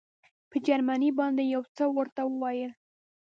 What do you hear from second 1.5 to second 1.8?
یو